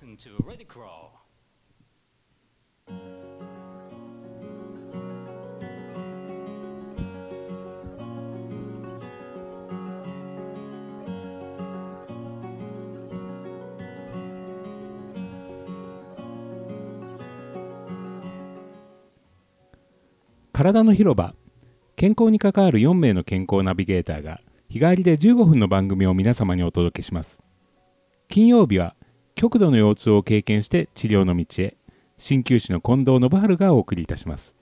[0.00, 1.10] listen to Ready Crawl.
[20.52, 21.34] 体の広場
[21.96, 27.42] 健康に関わる4名の健康ナビゲーターが日帰りで15分の番組を皆様にお届けします
[28.28, 28.94] 金曜日は
[29.34, 31.76] 極度の腰痛を経験して治療の道へ。
[32.18, 34.54] 鍼灸師の近藤信春がお送りいたします。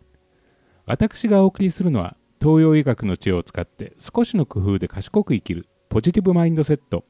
[0.87, 7.05] 私がお送りするのは東洋医学の知恵を使って少しの工夫で賢く生きるポジティブマインドセット。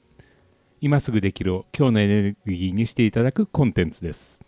[0.81, 4.48] 今すぐできるを今日のエネルギーにしていただくコンテンツです。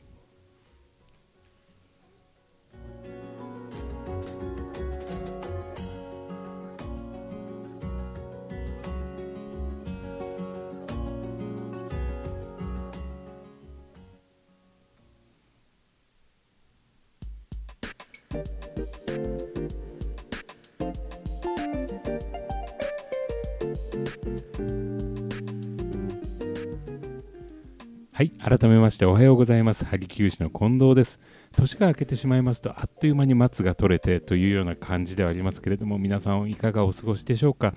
[28.21, 29.87] はい改めましておはようございます。
[29.87, 31.19] 萩球師の近藤です。
[31.57, 37.73] 年が明けてしまいますとあっという間に松が取れてというような感じではありますけれども皆さんいかがお過ごしでしょうか。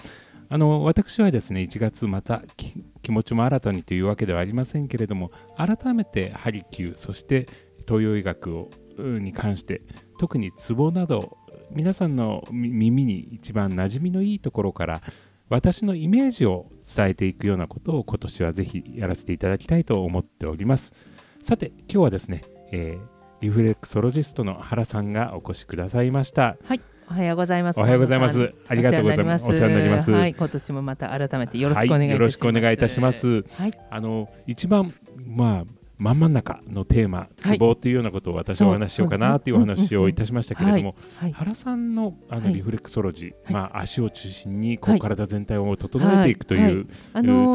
[0.49, 2.44] あの私はですね1月また
[3.02, 7.47] 気持ちも新たにというわけではありませんけれども改めてハリキューそして
[7.88, 9.81] 東洋医学をに関して
[10.19, 11.38] 特にツボなど
[11.71, 15.02] 皆さんの耳に一番馴染みのいいところから
[15.54, 20.94] 私のイメージを伝えていくようなことを今年はぜひやらせていただきたいと思っております
[21.44, 23.02] さて今日はですね、えー、
[23.40, 27.80] リフレクソロジストの原さんがお越しくださいましたはいおはようございます。
[27.80, 28.54] おはようございます。
[28.68, 29.45] ありがとうございます。
[29.48, 30.10] お世話になります。
[30.10, 32.08] はい、今年もまた改めてよろしくお願いいたします。
[32.08, 33.27] はい、よろしくお願いいたします。
[33.27, 34.92] はい、あの一番
[35.27, 40.95] まあ真ん中のテーマ、ツボというようなことを私はお話ししようかなというお話をいたしましたけれども、
[41.33, 46.92] 原さんのあのリフレクソロジー、まあ、足を中心にこう体全体を整えていくというと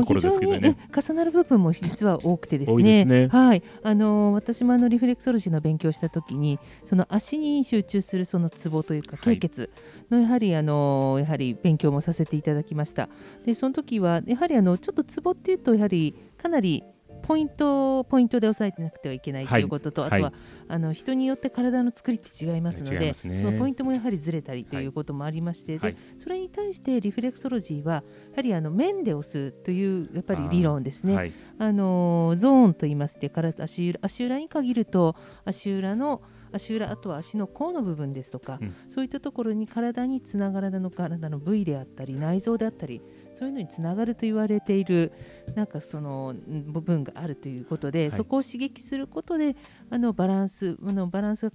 [0.05, 0.77] ころですけどね。
[0.95, 9.71] 重なる部分も実は多くてですね、はい、あの私もあのリフレクソロジーの勉強したときに、その足に集中するそのツボというか、経血
[10.11, 13.09] のやはりあのやはり勉強もさせていただきました。
[13.45, 16.85] でその時はやはりあのちょっとツボっていうとやはりかなり
[17.23, 28.03] ポイントポイントで押さえてなくてはいけないということと、はい、あとは、はい、あの人によって体の作りって違いますので、ね、そのポイントもやはりずれたりということもありまして、はい、でそれに対してリフレクソロジーはや
[28.37, 31.33] はりあの面で押すというやっぱり理論ですね。
[31.59, 43.03] あのゾーンと言いまして体足裏足裏に限ると足裏の足裏あとは足の甲の部分ですとか、うん、そういったところに体につながらの体の部位であったり内臓であったり
[43.39, 45.13] そういうのにつながると言われている
[45.55, 49.55] なんかその部分があるということで、はい、そこを刺激することで
[49.91, 51.53] あのバランスあのバランスが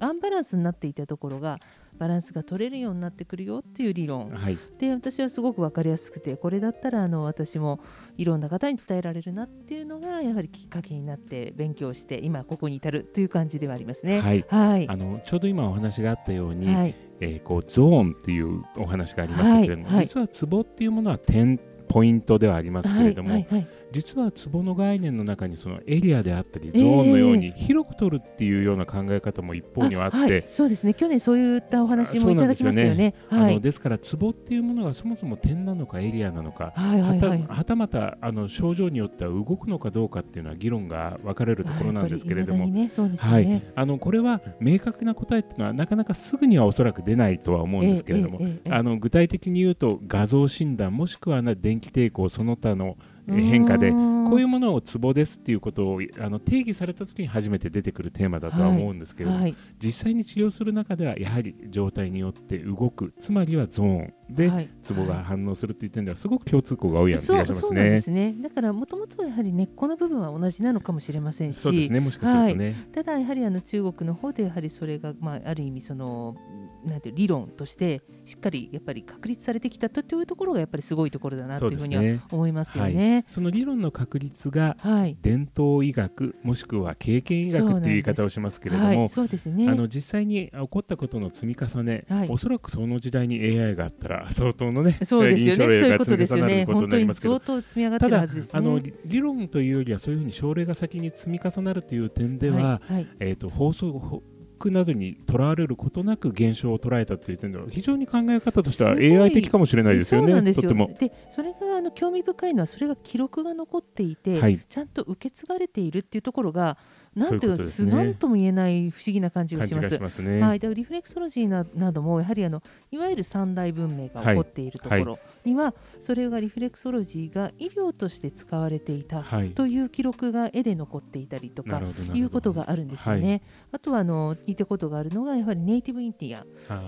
[0.00, 1.60] アンバランスになっていたところが
[1.96, 7.78] バランスが取れるようになってくるよっていう理論、はい、で私はすごく分かりやすくてこれだったらあの私も
[8.16, 14.20] いろんな方に伝えられるなっていうのがやはりきっかけになって勉強して今ここに至るという感じではありますね。
[14.20, 21.58] はい、はい、あのちょうど今お話があったように、はい、えー、こうゾーンっていうお話がありましたけれども、はい、実はツボっていうものは点
[21.88, 30.94] ポイントではありますけれども、はいはいはい、実はツボの概念の中にそのエリアであったりゾーンのように広く取るっていうような考え方も一方にはあって、はい、そうですね。
[30.94, 33.14] 去年そういったお話もいただきましたよね。
[33.28, 52.96] あのですからツボっていうものがそもそも点なのかエリアなのか、はいはいはい、はたまたあの症状によっては動くのかどうかっていうのは議論が分かれるところなんですけれども、ねはい、あのこれは明確な答えっていうのはなかなかすぐにはおそらく出ないとは思うんですけれども、あの具体的に言うと画像診断もしくは電気抵抗その他の
[53.30, 59.52] 変化でこういうものをツボですっていうことをあの定義された時に初めて出てくるテーマだとは思うんですけれども、はい。
[59.52, 67.90] はい、実際に治療する中ではやはり状態によって動くつまりはゾーンでツボが反応するという点ではすごく共通項が多いような気がしますね。
[67.90, 68.34] ですね。
[68.40, 72.00] だからもともとはやはり根っこの部分は同じなのかもしれませんしそうですね。
[72.00, 76.36] もしかするとね、はい、ただやはりあの中国の方でやはりそれが、まあ、ある意味その
[76.84, 82.92] なんていう理論としてしっかりやっぱり確立されてきたというところがやっぱりすごいところだなというふうには思いますよね。
[82.92, 84.76] ねはい、その理論の確立が
[85.20, 96.64] 伝統医学、もしくは経験医学という言い方をしますけれども、そうですね、あの実際に起こったことの積み重ね、はい、おそらくその時代に AI があったら相当のね、そうですよね、そういうことですよね。
[96.64, 104.22] 本当に相当積み上がってるはずです、ね、あの理論というよりはそういうふうに症例が先に積み重なるという点では、はいはい、えっ、ー、と放送
[104.60, 110.26] クなどにとらわれることなく現象を捉えたという点では非常に考え方としては AI 的かもしれないですよね。
[110.26, 110.70] そうなんですよ。
[110.98, 116.76] でそれがあの興味深いのはそれが記録が残っていて、はい、ちゃんと受け継がれているっていうところが
[117.14, 119.98] なんていうか、ね、なんとも言えない不思議な感じがします。
[119.98, 122.62] ますね、はい、でリフレクソロジーななどもやはりあの
[122.92, 129.24] いわゆる三大文明が起こっているところには、はいはい、それがリフレクソロジーが医療として使われていた
[129.54, 131.82] という記録が絵で残っていたりとか
[132.14, 133.42] いうことがあるんですよね。
[133.72, 136.44] あとはあの聞いたことがあるのがやはりネイティブインディア、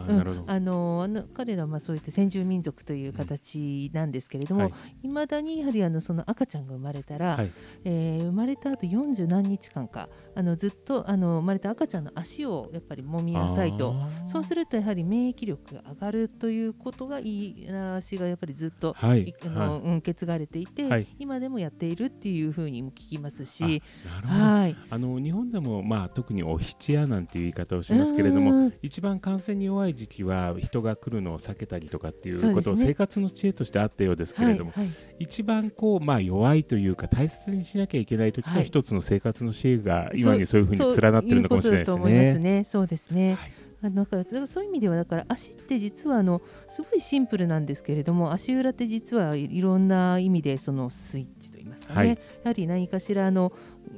[0.09, 4.71] うん、あのあの彼らはまあそういった先住民族という形なんですけれども、
[5.03, 7.53] い、ま、だにやはりあのその赤ちゃんが生まれたら、はい、
[7.85, 13.95] えー、生まれた後40何日間かあのずっとあの生まれた赤ちゃんの足をやっぱり揉みなさいと。
[14.27, 23.83] そうするとやはり免疫力が上がるということが言い習わしがやっぱりずっと、はい、あの、はい、受け継がれていて、はい、今でもやっているっていうふうにも聞きますし。
[24.25, 24.77] はい。
[24.91, 42.65] あの日本でも、まあ、特にお七夜なんていう言い方をしますけれども一番感染に弱い時期は人が来るのを避けたりとかっていうことを生活の知恵としてあったようですけれども、ね、一番こう、まあ、弱いというか大切にしなきゃいけない時の一つの生活の知恵が今にそういうふうに連なってるのかもしれないですね。
[42.65, 43.35] そうですね。
[43.35, 43.53] はい
[43.85, 46.41] あなんかそういう意味ではだから足って実はあの
[46.71, 53.53] すごいシンプルなんですけれども足裏って実はいろんな意味でそのスイッチといいますかね、はい、やはり何かしらの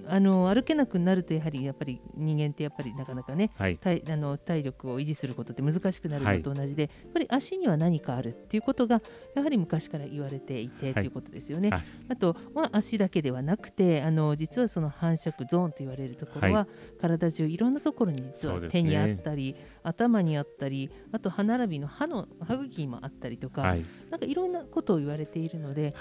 [0.08, 9.02] あの歩けなくなるとやはりやっぱり人間ってやっぱりなかなかね、はい、体あの体力を維持することって難しくなるのと同じで、はい、やっぱり足には何かあるっていうことが
[9.34, 11.70] やはり昔から言われていて、はい、ということですよね。
[12.08, 16.66] あとは足だけではなくてあの実はその繁殖ゾーンと言われるところは、
[17.00, 23.62] 体中いろんなところに実は手にあったり、ね、頭にあったりあと歯並びの歯の歯茎もあったりとか、
[24.10, 25.94] なんかいろんなことを言われているので、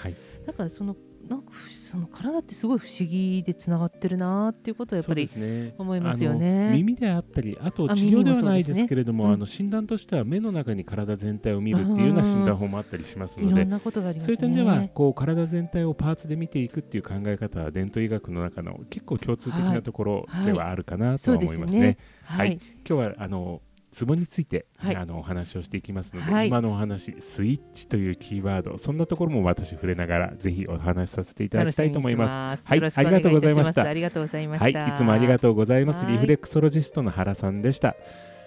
[0.46, 0.96] だからその
[1.28, 1.52] なんか
[1.90, 5.28] その体ってすごい不思議でつながってるなっていうことはやっぱり
[5.78, 6.70] 思いますよね。
[6.70, 9.32] ね耳であったりあと治療ではないですけれども、ねう。
[9.32, 13.64] ん、あの診断としては目の中に体全体を見るっていうような診断法もあったりしますので、
[14.20, 21.96] そういう点ではこう体全体をパーツで見ていくっていう考え方は伝統医学の中の結構共通的なところではあるかなとは思いますね。
[22.24, 23.62] はい、はい、今日はあの
[23.94, 32.66] ツボについて、はい、あのお話をしていきますので、はい、今のお話スイッチというキーワードそんなところも私触れながらぜひお話しさせていただきたいと思います。
[32.66, 33.82] はいありがとうございました。
[33.84, 36.06] ありがとうございました、はい、いつもありがとうございます。
[36.06, 37.94] リフレクソロジストの原さんでした。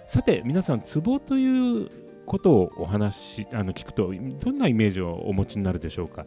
[0.06, 1.88] さて皆さんツボという
[2.26, 4.12] ことをお話あの聞くと
[4.44, 6.26] どんなイメージをお持ちになるでしょうか。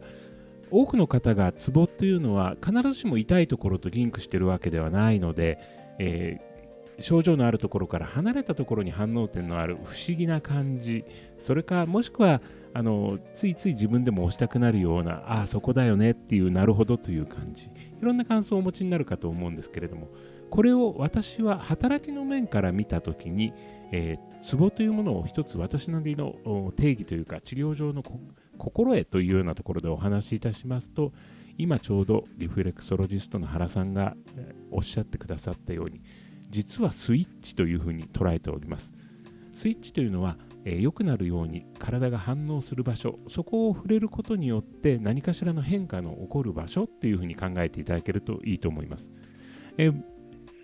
[0.72, 5.58] 多くの方がツボというのは必ずしも痛いところとリンクしているわけではないので、
[6.00, 6.51] えー
[7.02, 11.04] 症状のあるところから離れたところに反応点のある不思議な感じ。
[11.38, 12.40] それかもしくは
[12.74, 17.66] あのついつい自分でも押したくなるようなああそこだよねっていうなるほどという感じ。
[17.66, 17.70] い
[18.00, 20.08] ろんな感想をお持ちになるかと思うんですけれども。
[20.52, 23.54] これを私は働きの面から見た時に、
[23.90, 26.34] えー、ツボというものを一つ私なりの
[26.76, 28.02] 定義というか治療上の
[28.58, 31.14] 心得というようなところでお話しいたしますと
[31.56, 34.14] 今ちょうどリフレクソロジストの原さんが
[34.70, 36.02] おっしゃってくださったように
[36.52, 38.92] 実はスイッチというふうに捉えております。
[39.52, 49.10] スイッチというのはえー、良くなるように体が反応する場所そこを触れることによって何かしらの変化の起こる場所っていうふうに考えていただけるといいと思います、
[49.76, 50.02] えー、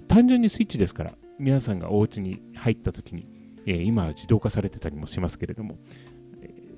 [0.07, 3.27] 単純にスイッチですから皆さんがお家に入った時に、
[3.67, 5.79] えー、今は自動化されてたりもしますけれども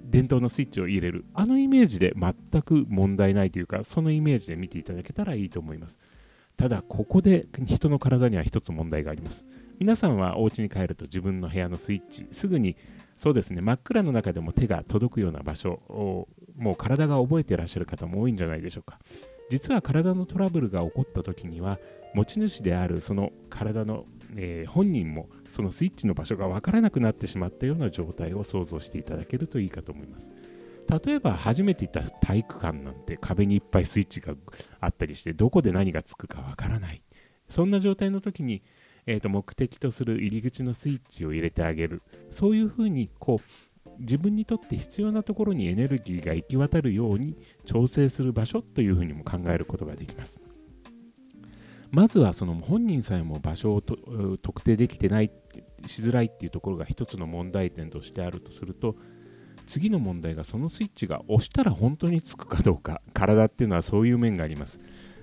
[0.04, 6.00] 伝統のスイッチを入れるあのイメージで全く問題ないというかそのイメージで見ていただけたらいいと思います。
[6.60, 9.46] ただここで人の体には一つ問題があります。
[9.78, 12.76] 皆さんはお家に帰ると自分の部屋のスイッチすぐに
[13.16, 18.98] そうですね真っ暗の中でも手が届くような場所をもう体が覚えていらっしゃる方も多いんじゃないでしょうか。
[19.48, 21.78] 実は体のトラブルが起こった時には
[22.14, 24.04] 持ち主であるその体の、
[24.36, 30.28] えー、本人もそのスイッチの場所が分からなくなってしまったような状態を想像していただけるといいかと思います。
[30.90, 34.34] 例えば初めて行った体育館なんて壁にいっぱいスイッチが
[34.80, 37.02] あったりしてどこで何がつくかわからない。
[37.48, 38.62] そんな状態の時に、
[39.06, 42.02] えーと、目的とする入り口のスイッチを入れてあげる。
[42.30, 50.40] そういうふうにこう自分にとって必要なところにエネルギーが行き渡るように調整する場所というふうにも考えることができます。
[51.90, 55.30] まずはその本人さえも場所を特定できてない
[55.86, 58.96] しづらいっていうところが一つの問題点としてあるとすると
[59.70, 64.80] 次の問題がそのスイッチが押したら本当につくかどうか体っていうのはそういう面があります。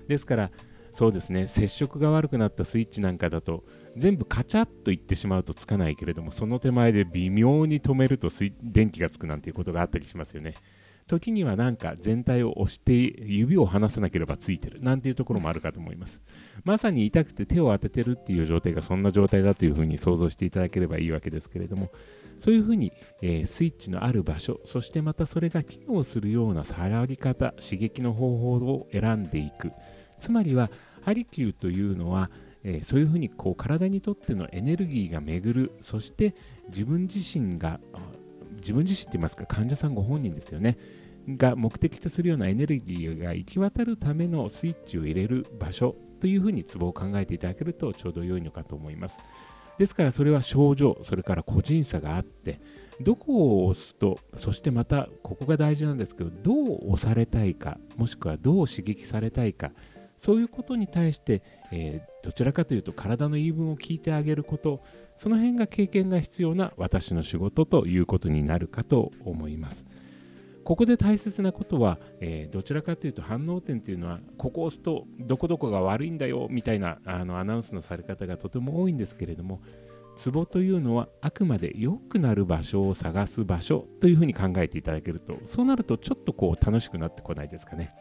[0.08, 0.50] ですから
[0.94, 3.62] そうですね接触が悪くなったスイッチなんかだと
[3.96, 8.30] 全部カチャッといってしまうとつかないけれどもその手前で微妙に止めると
[8.62, 10.54] 電気がつくなんていうことがあったりしますよね。
[11.06, 16.22] 時にはなんか全体を押して指を離さなければついてるなんていうところもあるかと思います。
[16.64, 21.90] まさに痛くて手を当ててるっていう状態がそんな状態だというふうに想像していただければいいわけですけれども
[22.38, 22.92] そういうふうに、
[23.22, 29.72] えー、スイッチのある場所そしてまたそれが機能するような触り方刺激の方法を選んでいく。
[30.18, 30.70] つまりは
[31.02, 32.30] ハリキューというのは
[32.64, 35.72] えー、そういうふうにこう体にとってのエネルギーが巡る。
[35.80, 36.34] そして
[36.68, 37.80] 自分自身が
[38.56, 40.76] 自分自身って言いますか患者さんご本人ですよね。
[41.28, 49.18] が目的とするようなエネルギーが行き渡るためのスイッチを入れる場所というふうにツボを考えていただけるとちょうど良いのかと思います。
[49.78, 52.60] ですからそれは症状それから個人差があって
[53.00, 59.70] どこを押すとそしてまたここが大事なんですけどどう押されたいかもしくはどう刺激されたいか
[60.18, 64.82] そういうことに対して、えー、どちらかというと体の言い分を聞いてあげること
[65.16, 69.86] その辺が経験が必要な私の仕事ということになるかと思います。
[70.68, 79.62] ここで大切なことは、えー、どちらかというと反応点というのはここを押すとどこどこが悪いんだよみたいなあのアナウンスのされ方がとても多いんですけれども
[80.18, 87.94] ツボというのはあくまで良くなる場所を探す場所というふうに考えていただけるとそうなるとちょっとこう楽しくなってこないですかね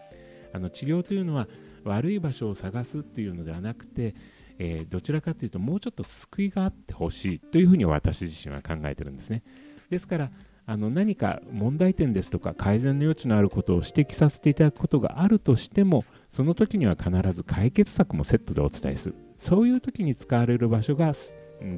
[0.52, 1.48] あの治療というのは
[1.86, 4.14] 悪い場所を探すっていうのではなくて
[4.60, 9.44] えー、どちらかというともうちょっと救いがあってほしいというふうに私自身は考えてるんですね。
[9.92, 10.32] ですから
[10.70, 19.16] あの何か問題点ですとか改善の余地のあることを指摘させていただくことがあるとしてもその時には必ず解決策もセットでお伝えする。
[19.40, 21.14] そういう時に使われる場所が、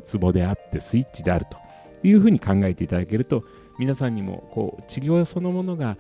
[0.06, 1.58] ツボであってスイッチであると
[2.04, 3.44] いうふうに考えていただけると
[3.78, 5.98] 皆さんにもこう治療そのものが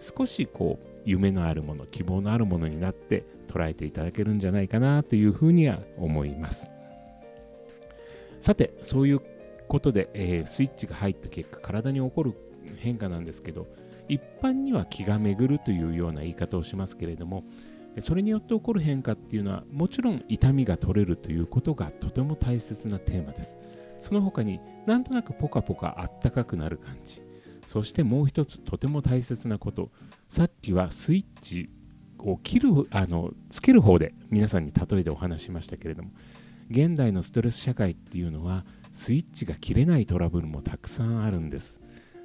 [0.00, 6.70] 少しこう夢のあるもの希望のあるものになって捉えていただけるんじゃないかなというふうには思います。
[8.40, 9.20] さてそういう
[9.72, 12.34] ことで、えー、スイッチが入った結果体に起こる
[12.76, 13.66] 変化なんですけど
[14.06, 17.42] 一般には気が巡るというような言い方をしますけれども
[18.00, 23.56] それによって起こる変化っていうのはもちろん痛みが取れるということがとても大切なテーマです。
[23.98, 27.22] その他になんとなくポカポカあったかくなる感じ。
[27.66, 29.90] そしてもう一つとても大切なこと。
[30.28, 31.70] さっきはスイッチ
[32.18, 36.10] を切るあのつける方で皆さんに例えでお話しましたけれども
[36.70, 41.80] 現代のストレス社会っていうのはスイッチが切れないトラブルもたくさんあるんです。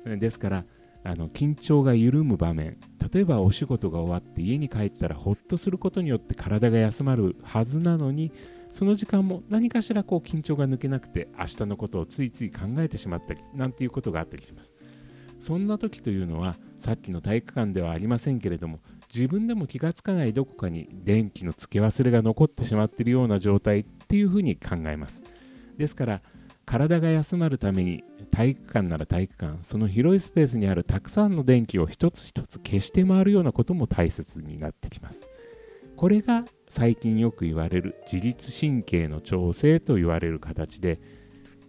[0.06, 0.66] ですから
[1.04, 2.78] あの緊張が緩む場面。
[3.14, 8.32] 例えばお仕事が終わって家に帰ったらほっとすることによって体が休まるはずなのに
[8.74, 14.72] その時間も何かしらこう緊張が抜けなくて明日のことをついつい考えてしまったりなんていうことがあったりします。
[15.40, 18.80] そんな時というのはさっきの体育館ではありませんけれども
[19.14, 25.22] 自分でも気がつかないどこかに電気の付け忘れが残ってしまっているような状態っていうふうに考えます。
[25.78, 26.22] ですから
[26.68, 35.22] 体が休まるために体育館なら体育館その広いスペースにあるたくさんの電気を一つ一つ消して回るようなことも大切になってきます。
[35.96, 41.00] これが最近よく言われる自律神経の調整と言われる形で、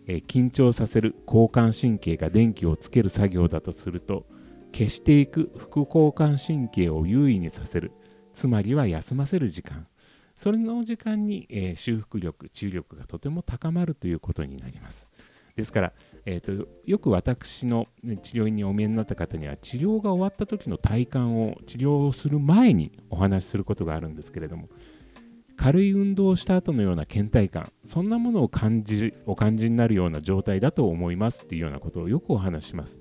[0.09, 4.27] え緊張させる交感神経が電気をつける作業だとすると
[4.73, 7.93] 消していく副交感神経を優位にさせる
[8.33, 9.87] つまりは休ませる時間。
[10.39, 15.09] それの時間に、えー、修復力治癒力がとても高まるということになります。
[15.57, 15.93] ですから、
[16.25, 17.89] えーと、よく私の
[18.23, 24.69] 治療院にお見えになった方には治療が終わった時の体感を治療をする前にお話しすることがあるんですけれども
[25.57, 32.97] 軽い運動をした後のような倦怠感そんなものを感じお感じになるような状態だと思いますっていうようなことをよくお話します。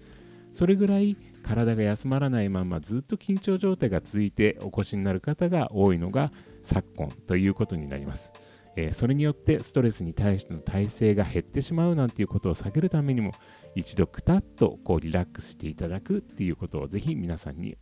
[0.54, 1.16] それぐらい
[1.48, 8.34] 体が休まらないままずっと緊張状態が続いてお越しになる方が多いのが昨今ということになります。
[8.76, 13.32] えー、それによってストレスに対しての耐性が減ってしまうなんていうことを避けるためにも
[13.76, 17.78] 一度くたっとこうリラックスしていただくっていうことをぜひ皆さんに、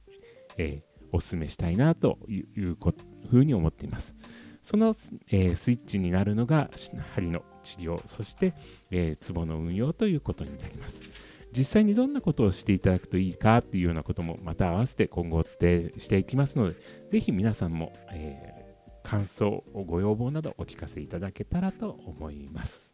[0.58, 2.78] えー、お勧めしたいなという
[3.30, 4.16] ふうに思っています。
[4.62, 4.96] その、
[5.32, 6.70] えー、スイッチになるのが
[7.14, 8.54] 針の治療、そして、
[8.90, 11.02] えー、の運用ということになります。
[11.56, 16.76] 実際にどんなことをしていただくといいかっていうようなこともまた合わせて今後お伝えしていきますので、
[17.12, 22.92] ぜひ皆さんも、えー、感想、ご要望などお聞かせいただけたらと思います。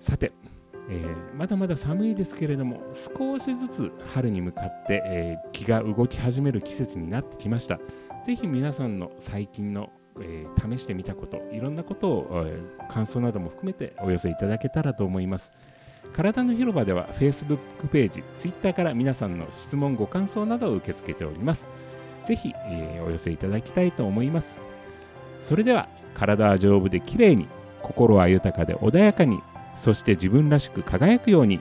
[0.00, 0.32] さて、
[0.90, 7.78] えー、まだまだ寒いですけれども少しずつ春に向かって、えー、気が動き始める季節になってきました。
[8.26, 9.90] ぜひ皆さんの最近の
[10.20, 15.52] えー、試してみたこといろんなことを、えー、感想なども含めてお寄せいただけたらと思います。
[16.12, 17.58] 体の広場では Facebook
[17.90, 21.66] ページ Twitter から皆さんの質問ご感想などを受け付けております。
[22.26, 24.60] ぜひ、えー、お寄せいただきたいと思います。
[25.42, 27.48] それでは体は丈夫で綺麗に
[27.82, 29.40] 心は豊かで穏やかに
[29.76, 31.60] そして自分らしく輝くように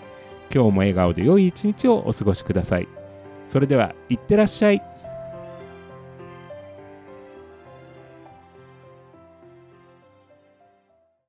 [0.53, 2.87] 今日も笑顔で良い一日をお過ごしください。
[3.47, 4.83] それではいってらっしゃい。